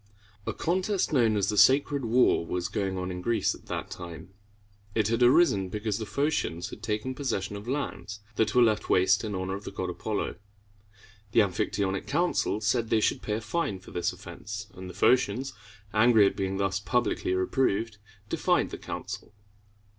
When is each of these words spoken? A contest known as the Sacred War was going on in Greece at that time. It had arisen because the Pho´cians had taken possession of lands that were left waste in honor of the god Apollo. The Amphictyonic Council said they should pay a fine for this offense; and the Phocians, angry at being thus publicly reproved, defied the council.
A 0.47 0.51
contest 0.53 1.13
known 1.13 1.37
as 1.37 1.49
the 1.49 1.57
Sacred 1.59 2.05
War 2.05 2.43
was 2.43 2.69
going 2.69 2.97
on 2.97 3.11
in 3.11 3.21
Greece 3.21 3.53
at 3.53 3.67
that 3.67 3.91
time. 3.91 4.29
It 4.95 5.09
had 5.09 5.21
arisen 5.21 5.69
because 5.69 5.99
the 5.99 6.05
Pho´cians 6.07 6.71
had 6.71 6.81
taken 6.81 7.13
possession 7.13 7.55
of 7.55 7.67
lands 7.67 8.19
that 8.35 8.55
were 8.55 8.63
left 8.63 8.89
waste 8.89 9.23
in 9.23 9.35
honor 9.35 9.53
of 9.53 9.63
the 9.63 9.69
god 9.69 9.91
Apollo. 9.91 10.37
The 11.33 11.41
Amphictyonic 11.41 12.07
Council 12.07 12.61
said 12.61 12.89
they 12.89 12.99
should 12.99 13.21
pay 13.21 13.33
a 13.33 13.41
fine 13.41 13.77
for 13.77 13.91
this 13.91 14.11
offense; 14.11 14.71
and 14.73 14.89
the 14.89 14.95
Phocians, 14.95 15.53
angry 15.93 16.25
at 16.25 16.35
being 16.35 16.57
thus 16.57 16.79
publicly 16.79 17.35
reproved, 17.35 17.99
defied 18.27 18.71
the 18.71 18.79
council. 18.79 19.35